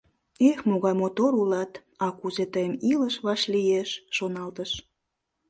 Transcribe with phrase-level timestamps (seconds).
[0.49, 1.71] «Эх, могай мотор улат,
[2.05, 4.71] а кузе тыйым илыш вашлиеш!»— шоналтыш.